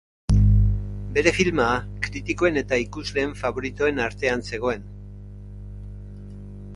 Bere 1.17 1.33
filma 1.39 1.67
kritikoen 2.07 2.57
eta 2.63 2.79
ikusleen 2.85 3.35
faboritoen 3.41 4.01
artean 4.07 4.43
zegoen. 4.49 4.89